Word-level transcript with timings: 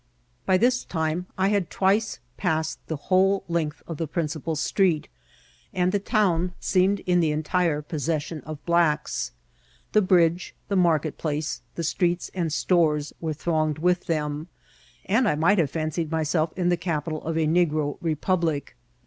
By 0.47 0.57
this 0.57 0.83
time 0.83 1.27
I 1.37 1.49
had 1.49 1.69
twiee 1.69 2.17
passed 2.35 2.79
<he 2.89 2.95
whole 2.95 3.43
length 3.47 3.83
irf 3.87 3.97
Ibe 3.99 4.11
prineipal 4.11 4.57
street, 4.57 5.09
and 5.75 5.91
the 5.91 5.99
town 5.99 6.55
seemed 6.59 7.01
in 7.01 7.19
the 7.19 7.29
entire 7.31 7.83
possession 7.83 8.41
of 8.43 8.65
blacks., 8.65 9.31
The 9.91 10.01
bridge, 10.01 10.55
the 10.69 10.75
market 10.75 11.17
fdaee, 11.19 11.21
12 11.21 11.35
INCIDENTS 11.35 11.51
OF 11.51 11.57
TRAVEL. 11.59 11.71
the 11.75 11.83
Streets 11.83 12.31
and 12.33 12.51
stores 12.51 13.13
were 13.21 13.33
thronged 13.33 13.77
with 13.77 14.07
them, 14.07 14.47
and 15.05 15.29
I 15.29 15.35
might 15.35 15.59
have 15.59 15.69
fancied 15.69 16.09
myself 16.09 16.51
in 16.55 16.69
the 16.69 16.77
capital 16.77 17.23
of 17.23 17.37
a 17.37 17.45
negro 17.45 17.97
re« 18.01 18.15
public. 18.15 18.75